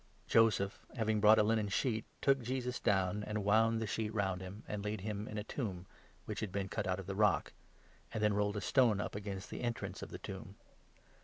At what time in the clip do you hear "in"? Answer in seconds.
5.27-5.37